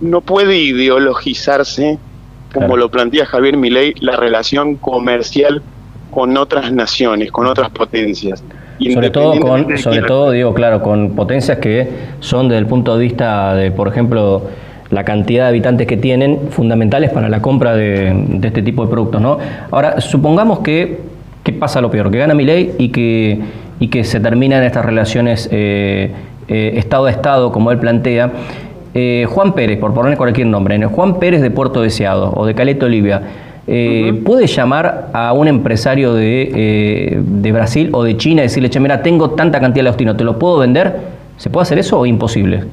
no 0.00 0.20
puede 0.20 0.56
ideologizarse, 0.56 1.98
como 2.54 2.76
lo 2.76 2.88
plantea 2.90 3.26
Javier 3.26 3.56
Milei, 3.56 3.94
la 4.00 4.16
relación 4.16 4.76
comercial 4.76 5.62
con 6.10 6.36
otras 6.36 6.72
naciones, 6.72 7.30
con 7.30 7.46
otras 7.46 7.70
potencias. 7.70 8.42
Sobre 8.92 9.10
todo, 9.10 9.40
con, 9.40 9.76
sobre 9.78 10.02
todo, 10.02 10.30
digo, 10.30 10.54
claro, 10.54 10.82
con 10.82 11.16
potencias 11.16 11.58
que 11.58 11.88
son 12.20 12.48
desde 12.48 12.60
el 12.60 12.66
punto 12.66 12.96
de 12.96 13.02
vista 13.02 13.54
de, 13.54 13.72
por 13.72 13.88
ejemplo, 13.88 14.44
la 14.90 15.04
cantidad 15.04 15.44
de 15.44 15.48
habitantes 15.48 15.86
que 15.86 15.96
tienen, 15.96 16.48
fundamentales 16.50 17.10
para 17.10 17.28
la 17.28 17.42
compra 17.42 17.74
de, 17.74 18.40
este 18.42 18.62
tipo 18.62 18.84
de 18.84 18.90
productos. 18.90 19.20
¿no? 19.20 19.38
Ahora, 19.70 20.00
supongamos 20.00 20.60
que, 20.60 21.00
pasa 21.58 21.80
lo 21.80 21.90
peor, 21.90 22.10
que 22.10 22.18
gana 22.18 22.34
mi 22.34 22.44
ley 22.44 22.74
y 22.78 22.90
que, 22.90 23.40
y 23.80 23.88
que 23.88 24.04
se 24.04 24.20
terminan 24.20 24.62
estas 24.64 24.84
relaciones 24.84 25.48
eh, 25.52 26.10
eh, 26.48 26.72
Estado 26.76 27.06
a 27.06 27.10
Estado, 27.10 27.52
como 27.52 27.70
él 27.70 27.78
plantea. 27.78 28.32
Eh, 28.94 29.26
Juan 29.28 29.52
Pérez, 29.52 29.78
por 29.78 29.94
poner 29.94 30.16
cualquier 30.16 30.46
nombre, 30.46 30.82
Juan 30.86 31.18
Pérez 31.18 31.42
de 31.42 31.50
Puerto 31.50 31.82
Deseado 31.82 32.32
o 32.34 32.46
de 32.46 32.54
Caleta 32.54 32.86
Olivia, 32.86 33.22
¿puede 33.66 34.46
llamar 34.46 35.10
a 35.12 35.34
un 35.34 35.46
empresario 35.46 36.14
de, 36.14 37.20
de, 37.22 37.52
Brasil 37.52 37.90
o 37.92 38.02
de 38.02 38.16
China 38.16 38.40
y 38.40 38.44
decirle, 38.44 38.70
che, 38.70 38.80
mira, 38.80 39.02
tengo 39.02 39.32
tanta 39.32 39.60
cantidad 39.60 39.84
de 39.84 39.90
lostino, 39.90 40.16
¿te 40.16 40.24
lo 40.24 40.38
puedo 40.38 40.58
vender? 40.58 40.96
¿Se 41.36 41.50
puede 41.50 41.64
hacer 41.64 41.78
eso 41.78 41.98
o 42.00 42.06
imposible? 42.06 42.64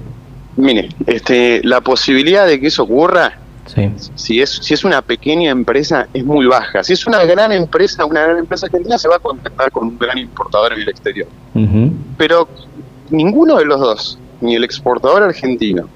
Mire, 0.56 0.88
este, 1.06 1.60
la 1.66 1.82
posibilidad 1.82 2.48
de 2.48 2.62
que 2.62 2.68
eso 2.68 2.84
ocurra, 2.84 3.34
si, 4.16 4.42
es, 4.42 4.50
si 4.62 4.74
es 4.74 4.84
una 4.84 5.02
pequeña 5.02 5.52
empresa, 5.52 6.08
es 6.14 6.24
muy 6.24 6.46
baja. 6.46 6.84
Si 6.84 6.94
es 6.94 7.06
una 7.08 7.24
gran 7.26 7.52
empresa, 7.52 8.06
una 8.06 8.22
gran 8.24 8.38
empresa 8.38 8.68
argentina, 8.68 8.98
se 8.98 9.08
va 9.08 9.16
a 9.16 9.20
contactar 9.20 9.72
con 9.72 9.88
un 9.88 9.98
gran 9.98 10.18
importador 10.18 10.74
en 10.74 10.82
el 10.82 10.90
exterior. 10.90 11.28
Pero 12.18 12.48
ninguno 13.10 13.58
de 13.58 13.66
los 13.66 13.80
dos, 13.80 14.20
ni 14.42 14.56
el 14.56 14.64
exportador 14.64 15.24
argentino, 15.24 15.88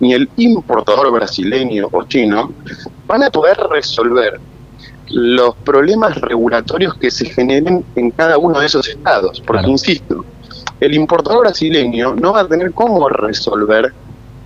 ni 0.00 0.14
el 0.14 0.28
importador 0.36 1.10
brasileño 1.10 1.88
o 1.90 2.04
chino, 2.04 2.52
van 3.06 3.24
a 3.24 3.30
poder 3.30 3.56
resolver 3.70 4.40
los 5.10 5.56
problemas 5.56 6.20
regulatorios 6.20 6.94
que 6.94 7.10
se 7.10 7.24
generen 7.24 7.84
en 7.96 8.10
cada 8.10 8.38
uno 8.38 8.60
de 8.60 8.66
esos 8.66 8.86
estados. 8.88 9.42
Porque, 9.44 9.68
insisto, 9.68 10.24
el 10.80 10.94
importador 10.94 11.40
brasileño 11.40 12.14
no 12.14 12.34
va 12.34 12.40
a 12.40 12.48
tener 12.48 12.72
cómo 12.72 13.08
resolver 13.08 13.92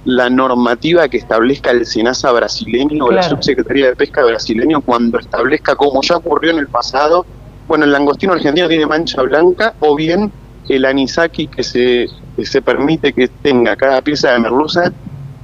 la 0.04 0.28
normativa 0.28 1.08
que 1.08 1.18
establezca 1.18 1.70
el 1.70 1.86
SENASA 1.86 2.32
brasileño 2.32 3.04
o 3.04 3.10
la 3.12 3.22
Subsecretaría 3.22 3.86
de 3.88 3.96
Pesca 3.96 4.24
brasileño 4.24 4.80
cuando 4.80 5.18
establezca, 5.18 5.76
como 5.76 6.02
ya 6.02 6.16
ocurrió 6.16 6.50
en 6.50 6.58
el 6.58 6.68
pasado, 6.68 7.24
bueno, 7.68 7.84
el 7.84 7.92
langostino 7.92 8.32
argentino 8.32 8.68
tiene 8.68 8.86
mancha 8.86 9.22
blanca 9.22 9.74
o 9.80 9.94
bien 9.94 10.32
el 10.68 10.84
anisaki 10.84 11.46
que 11.46 11.62
se, 11.62 12.08
se 12.42 12.62
permite 12.62 13.12
que 13.12 13.28
tenga 13.28 13.76
cada 13.76 14.00
pieza 14.02 14.32
de 14.32 14.40
merluza 14.40 14.92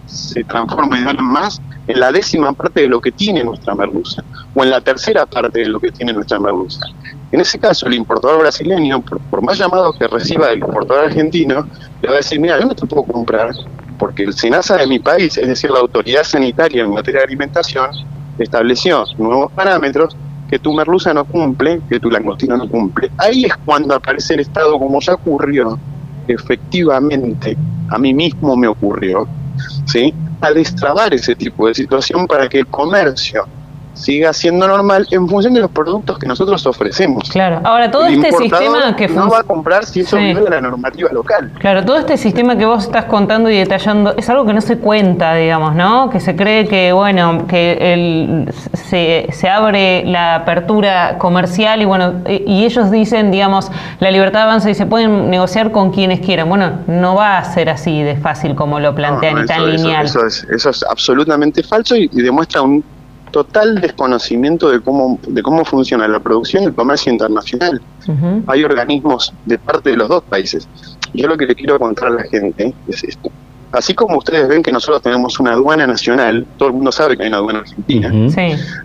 se 0.07 0.43
transforme 0.45 1.01
de 1.01 1.15
más 1.15 1.61
en 1.87 2.01
la 2.01 2.11
décima 2.13 2.53
parte 2.53 2.83
de 2.83 2.89
lo 2.89 3.01
que 3.01 3.13
tiene 3.13 3.45
nuestra 3.45 3.75
merluza 3.75 4.23
o 4.55 4.65
en 4.65 4.71
la 4.71 4.81
tercera 4.81 5.27
parte 5.27 5.61
de 5.61 5.67
lo 5.67 5.81
que 5.81 5.91
tiene 5.91 6.13
nuestra 6.13 6.39
merluza. 6.39 6.87
En 7.31 7.41
ese 7.41 7.59
caso, 7.59 7.87
el 7.87 7.95
importador 7.95 8.41
brasileño, 8.41 9.03
por, 9.03 9.43
más 9.43 9.59
llamado 9.59 9.93
que 9.93 10.07
reciba 10.07 10.51
el 10.51 10.61
importador 10.61 11.07
argentino, 11.07 11.67
le 12.01 12.09
va 12.09 12.15
a 12.15 12.17
decir, 12.19 12.41
mira, 12.41 12.59
yo 12.59 12.67
no 12.67 12.75
te 12.75 12.87
puedo 12.87 13.05
comprar 13.05 13.53
porque 13.99 14.23
el 14.23 14.33
SENASA 14.33 14.77
de 14.79 14.87
mi 14.87 14.99
país, 14.99 15.37
es 15.37 15.47
decir, 15.47 15.71
la 15.71 15.81
autoridad 15.81 16.25
sanitaria 16.25 16.85
en 16.85 16.91
materia 16.91 17.21
de 17.21 17.27
alimentación, 17.27 17.91
estableció 18.39 19.05
nuevos 19.19 19.53
parámetros 19.53 20.17
que 20.49 20.59
tu 20.59 20.73
merluza 20.73 21.13
no 21.13 21.25
cumple, 21.25 21.81
que 21.89 22.01
tu 22.01 22.11
langostino 22.11 22.57
no 22.57 22.69
cumple. 22.69 23.11
Ahí 23.19 23.45
es 23.45 23.57
cuando 23.65 23.95
aparece 23.95 24.35
el 24.35 24.41
Estado, 24.41 24.79
como 24.79 25.01
ya 25.01 25.15
ocurrió, 25.15 25.79
efectivamente, 26.27 27.57
a 27.91 27.99
mí 27.99 28.15
mismo 28.15 28.57
me 28.57 28.69
ocurrió, 28.69 29.29
¿sí? 29.87 30.15
a 30.41 30.53
destrabar 30.53 31.13
ese 31.13 31.35
tipo 31.35 31.67
de 31.67 31.75
situación 31.75 32.27
para 32.27 32.49
que 32.49 32.61
el 32.61 32.67
comercio 32.69 33.47
siga 33.99 34.33
siendo 34.33 34.67
normal 34.67 35.07
en 35.11 35.29
función 35.29 35.55
de 35.55 35.61
los 35.61 35.71
productos 35.71 36.19
que 36.19 36.27
nosotros 36.27 36.65
ofrecemos. 36.67 37.29
Claro. 37.31 37.61
Ahora, 37.65 37.91
todo 37.91 38.07
este 38.07 38.33
sistema 38.33 38.95
que 38.97 39.09
no 39.09 39.29
va 39.29 39.41
a 39.41 39.43
comprar 39.43 39.85
si 39.85 40.01
eso 40.01 40.17
viene 40.17 40.41
de 40.41 40.51
la 40.51 40.61
normativa 40.61 41.11
local. 41.13 41.51
Claro, 41.59 41.85
todo 41.85 41.99
este 41.99 42.17
sistema 42.17 42.57
que 42.57 42.65
vos 42.65 42.85
estás 42.85 43.07
contando 43.07 43.51
y 43.51 43.59
detallando 43.59 44.15
es 44.17 44.29
algo 44.31 44.47
que 44.47 44.53
no 44.53 44.61
se 44.61 44.79
cuenta, 44.79 45.35
digamos, 45.35 45.75
¿no? 45.75 46.11
Que 46.11 46.21
se 46.21 46.37
cree 46.37 46.67
que, 46.69 46.93
bueno, 46.93 47.47
que 47.49 47.93
el, 47.93 48.53
se, 48.73 49.27
se 49.33 49.49
abre 49.49 50.05
la 50.05 50.37
apertura 50.37 51.19
comercial 51.19 51.83
y, 51.83 51.85
bueno, 51.85 52.15
y 52.29 52.65
ellos 52.65 52.91
dicen, 52.91 53.31
digamos, 53.31 53.71
la 54.01 54.11
libertad 54.11 54.43
avanza 54.43 54.71
y 54.71 54.75
se 54.75 54.87
pueden 54.87 55.31
negociar 55.31 55.73
con 55.73 55.91
quienes 55.91 56.21
quieran. 56.21 56.49
Bueno, 56.49 56.81
no 56.87 57.15
va 57.17 57.39
a 57.39 57.45
ser 57.45 57.69
así 57.69 58.03
de 58.03 58.17
fácil 58.17 58.55
como 58.55 58.79
lo 58.79 58.95
plantean 58.95 59.45
y 59.45 59.47
tan 59.47 59.71
lineal. 59.71 60.07
Eso, 60.07 60.25
es, 60.25 60.45
eso 60.45 60.71
es 60.71 60.85
absolutamente 60.85 61.63
falso 61.63 61.97
y 61.97 62.09
demuestra 62.09 62.63
un 62.63 62.85
total 63.31 63.81
desconocimiento 63.81 64.71
de 64.71 64.81
cómo, 64.81 65.19
de 65.27 65.43
cómo 65.43 65.65
funciona 65.65 66.09
la 66.09 66.21
producción 66.21 66.63
y 66.63 66.67
el 66.67 66.75
comercio 66.75 67.13
internacional. 67.13 67.81
Hay 68.47 68.65
organismos 68.65 69.33
de 69.45 69.59
parte 69.59 69.91
de 69.91 69.97
los 69.97 70.09
dos 70.09 70.23
países. 70.25 70.67
Yo 71.13 71.29
lo 71.29 71.37
que 71.37 71.47
le 71.47 71.55
quiero 71.55 71.79
contar 71.79 72.09
a 72.09 72.11
la 72.11 72.23
gente 72.25 72.75
es 72.87 73.05
esto. 73.05 73.31
Así 73.71 73.95
como 73.95 74.17
ustedes 74.17 74.49
ven 74.49 74.63
que 74.63 74.73
nosotros 74.73 75.03
tenemos 75.03 75.39
una 75.41 75.53
aduana 75.53 75.87
nacional, 75.87 76.47
todo 76.57 76.69
el 76.71 76.75
mundo 76.75 76.91
sabe 76.91 77.17
que 77.17 77.25
hay 77.25 77.29
una 77.29 77.37
aduana 77.37 77.59
argentina, 77.59 78.11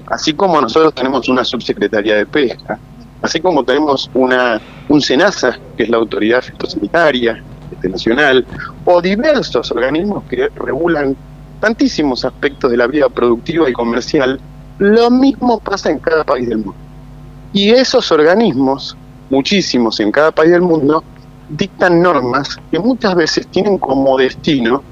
así 0.07 0.33
como 0.33 0.59
nosotros 0.59 0.93
tenemos 0.93 1.29
una 1.29 1.45
subsecretaría 1.45 2.15
de 2.15 2.25
pesca, 2.25 2.77
así 3.21 3.39
como 3.39 3.63
tenemos 3.63 4.09
una 4.13 4.59
un 4.89 5.01
SENASA, 5.01 5.57
que 5.77 5.83
es 5.83 5.89
la 5.89 5.97
autoridad 5.97 6.41
fitosanitaria 6.41 7.41
este, 7.71 7.87
nacional, 7.87 8.45
o 8.83 9.01
diversos 9.01 9.71
organismos 9.71 10.25
que 10.25 10.49
regulan 10.49 11.15
tantísimos 11.63 12.25
aspectos 12.25 12.69
de 12.69 12.75
la 12.75 12.87
vida 12.87 13.07
productiva 13.07 13.69
y 13.69 13.71
comercial, 13.71 14.37
lo 14.79 15.09
mismo 15.09 15.61
pasa 15.61 15.89
en 15.89 15.99
cada 15.99 16.25
país 16.25 16.49
del 16.49 16.57
mundo. 16.57 16.75
Y 17.53 17.69
esos 17.69 18.11
organismos, 18.11 18.97
muchísimos 19.29 19.97
en 20.01 20.11
cada 20.11 20.31
país 20.31 20.51
del 20.51 20.61
mundo, 20.61 21.01
dictan 21.47 22.01
normas 22.01 22.57
que 22.69 22.79
muchas 22.79 23.15
veces 23.15 23.47
tienen 23.47 23.77
como 23.77 24.17
destino 24.17 24.83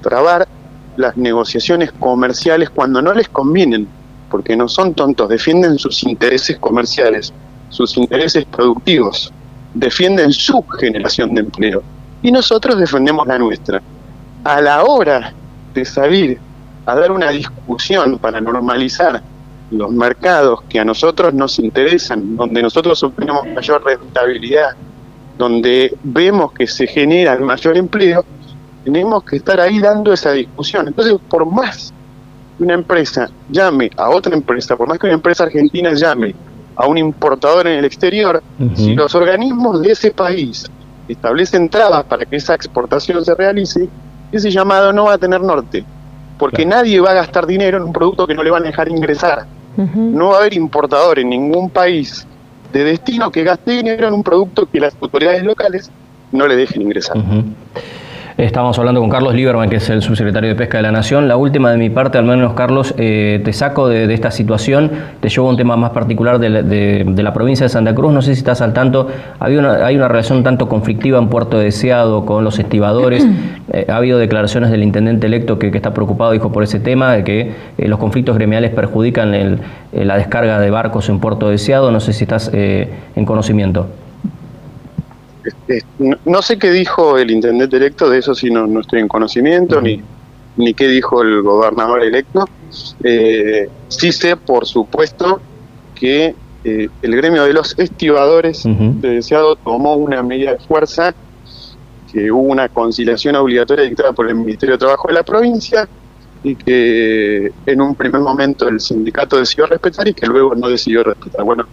trabar 0.00 0.48
las 0.96 1.16
negociaciones 1.16 1.92
comerciales 1.92 2.68
cuando 2.70 3.00
no 3.00 3.14
les 3.14 3.28
convienen, 3.28 3.86
porque 4.28 4.56
no 4.56 4.66
son 4.66 4.94
tontos, 4.94 5.28
defienden 5.28 5.78
sus 5.78 6.02
intereses 6.02 6.58
comerciales, 6.58 7.32
sus 7.68 7.96
intereses 7.96 8.44
productivos, 8.46 9.32
defienden 9.72 10.32
su 10.32 10.64
generación 10.80 11.32
de 11.36 11.42
empleo 11.42 11.80
y 12.22 12.32
nosotros 12.32 12.76
defendemos 12.80 13.24
la 13.24 13.38
nuestra. 13.38 13.80
A 14.42 14.60
la 14.60 14.82
hora 14.82 15.32
de 15.72 15.84
salir 15.84 16.38
a 16.86 16.94
dar 16.94 17.12
una 17.12 17.30
discusión 17.30 18.18
para 18.18 18.40
normalizar 18.40 19.22
los 19.70 19.90
mercados 19.90 20.62
que 20.68 20.78
a 20.78 20.84
nosotros 20.84 21.32
nos 21.32 21.58
interesan, 21.58 22.36
donde 22.36 22.62
nosotros 22.62 23.02
obtenemos 23.02 23.46
mayor 23.46 23.82
rentabilidad, 23.84 24.70
donde 25.38 25.96
vemos 26.02 26.52
que 26.52 26.66
se 26.66 26.86
genera 26.86 27.32
el 27.32 27.40
mayor 27.40 27.76
empleo, 27.76 28.24
tenemos 28.84 29.24
que 29.24 29.36
estar 29.36 29.60
ahí 29.60 29.78
dando 29.78 30.12
esa 30.12 30.32
discusión. 30.32 30.88
Entonces, 30.88 31.16
por 31.28 31.46
más 31.46 31.92
que 32.58 32.64
una 32.64 32.74
empresa 32.74 33.30
llame 33.48 33.90
a 33.96 34.10
otra 34.10 34.34
empresa, 34.34 34.76
por 34.76 34.88
más 34.88 34.98
que 34.98 35.06
una 35.06 35.14
empresa 35.14 35.44
argentina 35.44 35.94
llame 35.94 36.34
a 36.76 36.86
un 36.86 36.98
importador 36.98 37.66
en 37.66 37.78
el 37.78 37.84
exterior, 37.84 38.42
si 38.74 38.94
los 38.94 39.14
organismos 39.14 39.80
de 39.80 39.92
ese 39.92 40.10
país 40.10 40.70
establecen 41.08 41.68
trabas 41.68 42.04
para 42.04 42.24
que 42.24 42.36
esa 42.36 42.54
exportación 42.54 43.24
se 43.24 43.34
realice, 43.34 43.88
ese 44.32 44.50
llamado 44.50 44.92
no 44.92 45.04
va 45.04 45.14
a 45.14 45.18
tener 45.18 45.40
norte, 45.40 45.84
porque 46.38 46.64
nadie 46.66 47.00
va 47.00 47.10
a 47.10 47.14
gastar 47.14 47.46
dinero 47.46 47.78
en 47.78 47.84
un 47.84 47.92
producto 47.92 48.26
que 48.26 48.34
no 48.34 48.42
le 48.42 48.50
van 48.50 48.64
a 48.64 48.66
dejar 48.66 48.88
ingresar. 48.88 49.46
No 49.76 50.30
va 50.30 50.36
a 50.36 50.40
haber 50.40 50.54
importador 50.54 51.18
en 51.18 51.30
ningún 51.30 51.70
país 51.70 52.26
de 52.72 52.84
destino 52.84 53.30
que 53.30 53.42
gaste 53.44 53.72
dinero 53.72 54.08
en 54.08 54.14
un 54.14 54.22
producto 54.22 54.66
que 54.66 54.80
las 54.80 54.94
autoridades 55.00 55.44
locales 55.44 55.90
no 56.30 56.46
le 56.46 56.56
dejen 56.56 56.82
ingresar. 56.82 57.16
Estamos 58.38 58.78
hablando 58.78 59.02
con 59.02 59.10
Carlos 59.10 59.34
Lieberman, 59.34 59.68
que 59.68 59.76
es 59.76 59.90
el 59.90 60.00
subsecretario 60.00 60.48
de 60.48 60.54
Pesca 60.56 60.78
de 60.78 60.82
la 60.82 60.90
Nación. 60.90 61.28
La 61.28 61.36
última 61.36 61.70
de 61.70 61.76
mi 61.76 61.90
parte, 61.90 62.16
al 62.16 62.24
menos, 62.24 62.54
Carlos, 62.54 62.94
eh, 62.96 63.42
te 63.44 63.52
saco 63.52 63.88
de, 63.88 64.12
esta 64.12 64.30
situación, 64.30 64.90
te 65.20 65.28
llevo 65.28 65.48
a 65.48 65.50
un 65.50 65.58
tema 65.58 65.76
más 65.76 65.90
particular 65.90 66.38
de, 66.38 67.04
la 67.14 67.34
provincia 67.34 67.64
de 67.64 67.68
Santa 67.68 67.94
Cruz. 67.94 68.10
No 68.10 68.22
sé 68.22 68.34
si 68.34 68.38
estás 68.38 68.62
al 68.62 68.72
tanto, 68.72 69.08
hay 69.38 69.56
una, 69.56 69.84
hay 69.84 69.96
una 69.96 70.08
relación 70.08 70.42
tanto 70.42 70.66
conflictiva 70.66 71.18
en 71.18 71.28
Puerto 71.28 71.58
Deseado 71.58 72.24
con 72.24 72.42
los 72.42 72.58
estibadores. 72.58 73.26
Eh, 73.74 73.86
ha 73.88 73.96
habido 73.96 74.18
declaraciones 74.18 74.70
del 74.70 74.82
intendente 74.82 75.26
electo 75.28 75.58
que, 75.58 75.68
está 75.68 75.94
preocupado, 75.94 76.32
dijo, 76.32 76.52
por 76.52 76.62
ese 76.62 76.78
tema, 76.78 77.14
de 77.14 77.24
que 77.24 77.52
eh, 77.78 77.88
los 77.88 77.98
conflictos 77.98 78.36
gremiales 78.36 78.70
perjudican 78.72 79.60
la 79.92 80.16
descarga 80.18 80.58
de 80.58 80.70
barcos 80.70 81.08
en 81.08 81.20
Puerto 81.20 81.48
Deseado. 81.48 81.90
No 81.90 82.00
sé 82.00 82.12
si 82.12 82.24
estás 82.24 82.50
en 82.52 83.24
conocimiento. 83.24 83.86
Este, 85.44 85.84
no, 85.98 86.42
sé 86.42 86.58
qué 86.58 86.70
dijo 86.70 87.18
el 87.18 87.30
intendente 87.30 87.76
electo, 87.76 88.08
de 88.08 88.18
eso 88.18 88.34
sí 88.34 88.50
no, 88.50 88.80
estoy 88.80 89.00
en 89.00 89.08
conocimiento, 89.08 89.80
ni, 89.80 90.00
ni 90.56 90.74
qué 90.74 90.88
dijo 90.88 91.22
el 91.22 91.42
gobernador 91.42 92.02
electo. 92.02 92.44
Eh, 93.02 93.68
sí 93.88 94.12
sé, 94.12 94.36
por 94.36 94.66
supuesto, 94.66 95.40
que 95.94 96.34
eh, 96.64 96.88
el 97.02 97.16
gremio 97.16 97.44
de 97.44 97.52
los 97.52 97.78
estibadores 97.78 98.62
de 98.64 99.08
Deseado 99.08 99.56
tomó 99.56 99.96
una 99.96 100.22
medida 100.22 100.52
de 100.52 100.58
fuerza, 100.58 101.14
que 102.12 102.30
hubo 102.30 102.42
una 102.42 102.68
conciliación 102.68 103.36
obligatoria 103.36 103.84
dictada 103.84 104.12
por 104.12 104.28
el 104.28 104.34
Ministerio 104.34 104.74
de 104.74 104.78
Trabajo 104.78 105.08
de 105.08 105.14
la 105.14 105.22
provincia, 105.22 105.88
y 106.44 106.56
que 106.56 107.52
en 107.66 107.80
un 107.80 107.94
primer 107.94 108.20
momento 108.20 108.68
el 108.68 108.80
sindicato 108.80 109.38
decidió 109.38 109.66
respetar 109.66 110.08
y 110.08 110.14
que 110.14 110.26
luego 110.26 110.54
no 110.54 110.68
decidió 110.68 111.04
respetar. 111.04 111.44
Bueno, 111.44 111.66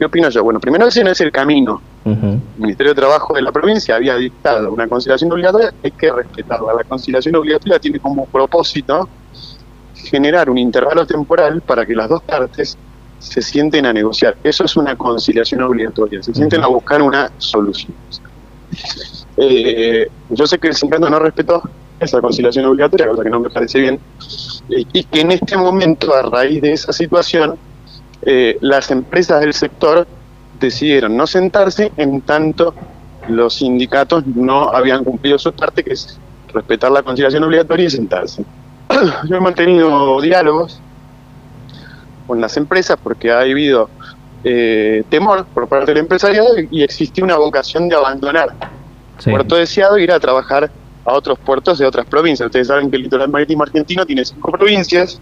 ¿qué 0.00 0.06
opino 0.06 0.30
yo? 0.30 0.42
Bueno, 0.42 0.58
primero 0.58 0.86
ese 0.86 1.04
no 1.04 1.10
es 1.10 1.20
el 1.20 1.30
camino. 1.30 1.82
El 2.06 2.40
Ministerio 2.56 2.94
de 2.94 3.00
Trabajo 3.00 3.34
de 3.34 3.42
la 3.42 3.52
provincia 3.52 3.96
había 3.96 4.16
dictado 4.16 4.72
una 4.72 4.88
conciliación 4.88 5.30
obligatoria, 5.30 5.74
hay 5.84 5.90
que 5.90 6.10
respetarla. 6.10 6.72
La 6.72 6.84
conciliación 6.84 7.36
obligatoria 7.36 7.78
tiene 7.78 8.00
como 8.00 8.24
propósito 8.24 9.06
generar 9.94 10.48
un 10.48 10.56
intervalo 10.56 11.06
temporal 11.06 11.60
para 11.60 11.84
que 11.84 11.94
las 11.94 12.08
dos 12.08 12.22
partes 12.22 12.78
se 13.18 13.42
sienten 13.42 13.84
a 13.84 13.92
negociar. 13.92 14.38
Eso 14.42 14.64
es 14.64 14.74
una 14.74 14.96
conciliación 14.96 15.60
obligatoria, 15.60 16.22
se 16.22 16.32
sienten 16.32 16.64
a 16.64 16.68
buscar 16.68 17.02
una 17.02 17.30
solución. 17.36 17.92
Eh, 19.36 20.08
yo 20.30 20.46
sé 20.46 20.58
que 20.58 20.68
el 20.68 20.74
sindicato 20.74 21.10
no 21.10 21.18
respetó 21.18 21.62
esa 22.00 22.22
conciliación 22.22 22.64
obligatoria, 22.64 23.06
cosa 23.06 23.22
que 23.22 23.28
no 23.28 23.40
me 23.40 23.50
parece 23.50 23.80
bien, 23.80 24.00
y 24.70 25.04
que 25.04 25.20
en 25.20 25.32
este 25.32 25.58
momento, 25.58 26.14
a 26.14 26.22
raíz 26.22 26.62
de 26.62 26.72
esa 26.72 26.90
situación, 26.90 27.58
eh, 28.22 28.58
las 28.60 28.90
empresas 28.90 29.40
del 29.40 29.54
sector 29.54 30.06
decidieron 30.58 31.16
no 31.16 31.26
sentarse 31.26 31.90
en 31.96 32.20
tanto 32.20 32.74
los 33.28 33.54
sindicatos 33.54 34.26
no 34.26 34.70
habían 34.70 35.04
cumplido 35.04 35.38
su 35.38 35.52
parte, 35.52 35.84
que 35.84 35.92
es 35.92 36.18
respetar 36.52 36.90
la 36.90 37.02
conciliación 37.02 37.44
obligatoria 37.44 37.86
y 37.86 37.90
sentarse. 37.90 38.44
Yo 39.28 39.36
he 39.36 39.40
mantenido 39.40 40.20
diálogos 40.20 40.80
con 42.26 42.40
las 42.40 42.56
empresas 42.56 42.98
porque 43.02 43.30
ha 43.30 43.40
habido 43.40 43.88
eh, 44.44 45.04
temor 45.08 45.46
por 45.46 45.68
parte 45.68 45.92
del 45.92 45.98
empresariado 45.98 46.48
y 46.70 46.82
existía 46.82 47.24
una 47.24 47.36
vocación 47.36 47.88
de 47.88 47.96
abandonar 47.96 48.54
Puerto 49.22 49.56
Deseado 49.56 49.96
e 49.96 50.02
ir 50.02 50.12
a 50.12 50.18
trabajar 50.18 50.70
a 51.04 51.12
otros 51.12 51.38
puertos 51.38 51.78
de 51.78 51.86
otras 51.86 52.06
provincias. 52.06 52.46
Ustedes 52.46 52.68
saben 52.68 52.90
que 52.90 52.96
el 52.96 53.02
litoral 53.02 53.28
marítimo 53.28 53.62
argentino 53.62 54.06
tiene 54.06 54.24
cinco 54.24 54.52
provincias 54.52 55.20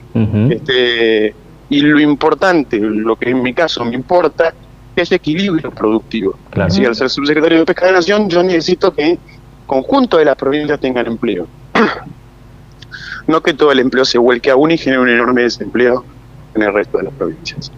este, 0.51 1.35
y 1.71 1.81
lo 1.81 2.01
importante, 2.01 2.79
lo 2.79 3.17
que 3.17 3.31
en 3.31 3.43
mi 3.43 3.53
caso 3.53 3.85
me 3.85 3.95
importa, 3.95 4.55
es 4.97 5.13
equilibrio 5.13 5.71
productivo. 5.71 6.37
Así 6.53 6.85
al 6.85 6.95
ser 6.95 7.11
subsecretario 7.11 7.59
de 7.59 7.65
Pesca 7.65 7.87
de 7.87 7.93
Nación, 7.93 8.29
yo 8.29 8.43
necesito 8.43 8.93
que 8.93 9.13
el 9.13 9.19
conjunto 9.67 10.17
de 10.17 10.25
las 10.25 10.37
provincias 10.37 10.81
tengan 10.81 11.07
empleo. 11.07 11.47
no 13.27 13.43
que 13.43 13.55
todo 13.55 13.71
el 13.71 13.79
empleo 13.79 14.05
se 14.05 14.19
vuelque 14.19 14.51
a 14.51 14.57
uno 14.57 14.73
y 14.73 14.79
genere 14.79 15.03
un 15.03 15.09
enorme 15.09 15.43
desempleo 15.43 16.05
en 16.55 16.63
el 16.63 16.73
resto 16.73 16.99
de 16.99 17.05
las 17.05 17.13
provincias. 17.13 17.71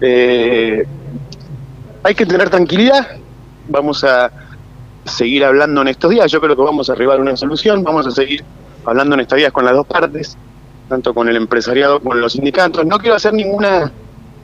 Eh, 0.00 0.84
hay 2.02 2.14
que 2.14 2.26
tener 2.26 2.50
tranquilidad, 2.50 3.06
vamos 3.68 4.02
a 4.02 4.32
seguir 5.04 5.44
hablando 5.44 5.82
en 5.82 5.88
estos 5.88 6.10
días, 6.10 6.30
yo 6.32 6.40
creo 6.40 6.56
que 6.56 6.62
vamos 6.62 6.88
a 6.88 6.94
arribar 6.94 7.18
a 7.18 7.22
una 7.22 7.36
solución, 7.36 7.84
vamos 7.84 8.06
a 8.06 8.10
seguir 8.10 8.42
hablando 8.84 9.14
en 9.14 9.20
estos 9.20 9.38
días 9.38 9.52
con 9.52 9.64
las 9.64 9.74
dos 9.74 9.86
partes, 9.86 10.36
tanto 10.88 11.14
con 11.14 11.28
el 11.28 11.36
empresariado 11.36 11.98
como 11.98 12.10
con 12.10 12.20
los 12.20 12.32
sindicatos. 12.32 12.84
No 12.86 12.98
quiero 12.98 13.16
hacer 13.16 13.32
ninguna 13.32 13.90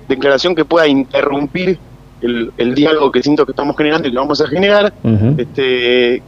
declaración 0.08 0.54
que 0.54 0.64
pueda 0.64 0.86
interrumpir 0.86 1.78
el, 2.20 2.74
diálogo 2.74 3.10
que 3.10 3.22
siento 3.22 3.46
que 3.46 3.52
estamos 3.52 3.76
generando 3.76 4.08
y 4.08 4.10
que 4.10 4.18
vamos 4.18 4.40
a 4.40 4.46
generar. 4.46 4.92
este, 5.36 6.22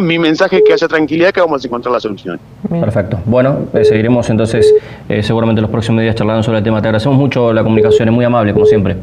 mi 0.00 0.18
mensaje 0.18 0.56
es 0.56 0.62
que 0.66 0.72
haya 0.72 0.88
tranquilidad, 0.88 1.30
que 1.30 1.40
vamos 1.40 1.62
a 1.62 1.66
encontrar 1.66 1.92
la 1.92 2.00
solución. 2.00 2.38
Perfecto. 2.68 3.18
Bueno, 3.24 3.66
eh, 3.74 3.84
seguiremos 3.84 4.28
entonces 4.30 4.74
eh, 5.08 5.22
seguramente 5.22 5.60
los 5.60 5.70
próximos 5.70 6.02
días 6.02 6.14
charlando 6.14 6.42
sobre 6.42 6.58
el 6.58 6.64
tema. 6.64 6.80
Te 6.80 6.88
agradecemos 6.88 7.18
mucho 7.18 7.52
la 7.52 7.62
comunicación, 7.62 8.08
es 8.08 8.14
muy 8.14 8.24
amable, 8.24 8.52
como 8.52 8.66
siempre. 8.66 8.96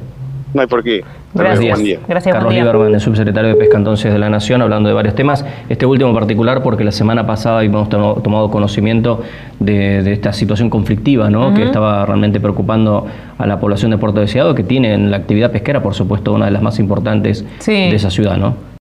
No 0.53 0.61
hay 0.61 0.67
por 0.67 0.83
qué. 0.83 1.03
Gracias. 1.33 1.75
Buen 1.75 1.85
día. 1.85 1.99
Gracias, 2.07 2.33
Carlos 2.33 2.53
Lieberman, 2.53 2.93
el 2.93 2.99
subsecretario 2.99 3.49
de 3.49 3.55
Pesca 3.55 3.77
entonces 3.77 4.13
de 4.13 4.19
la 4.19 4.29
Nación, 4.29 4.61
hablando 4.61 4.87
de 4.87 4.93
varios 4.93 5.15
temas. 5.15 5.43
Este 5.67 5.85
último 5.85 6.09
en 6.09 6.15
particular 6.15 6.61
porque 6.61 6.83
la 6.83 6.91
semana 6.91 7.25
pasada 7.25 7.63
hemos 7.63 7.89
tomado 7.89 8.51
conocimiento 8.51 9.23
de, 9.59 10.11
esta 10.13 10.31
situación 10.31 10.69
conflictiva 10.69 11.29
¿no? 11.29 11.53
que 11.53 11.63
estaba 11.63 12.05
realmente 12.05 12.39
preocupando 12.39 13.07
a 13.37 13.47
la 13.47 13.59
población 13.59 13.91
de 13.91 13.97
Puerto 13.97 14.19
Deseado, 14.19 14.53
que 14.53 14.63
tiene 14.63 14.93
en 14.93 15.09
la 15.09 15.17
actividad 15.17 15.51
pesquera, 15.51 15.81
por 15.81 15.95
supuesto, 15.95 16.33
una 16.33 16.45
de 16.45 16.51
las 16.51 16.61
más 16.61 16.79
importantes 16.79 17.43
de 17.65 17.95
esa 17.95 18.11
ciudad. 18.11 18.37
¿no? 18.37 18.73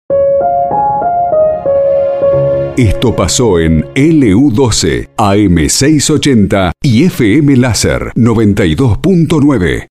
Esto 2.77 3.15
pasó 3.15 3.61
en 3.61 3.85
LU12, 3.95 5.11
AM680 5.17 6.73
y 6.83 7.05
FM 7.05 7.57
Láser 7.57 8.13
92.9. 8.17 9.81